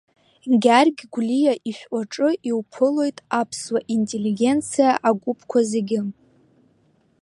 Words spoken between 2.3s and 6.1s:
иуԥылоит аԥсуа интеллигенциа агәыԥқәа зегьы…